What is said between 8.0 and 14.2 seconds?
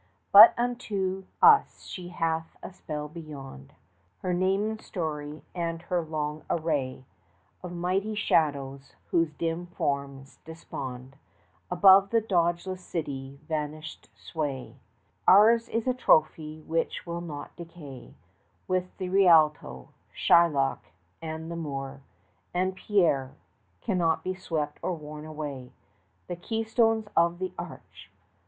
shadows, whose dim forms despond 30 Above the dogeless city's vanished